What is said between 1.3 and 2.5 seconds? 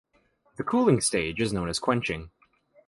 is known as quenching.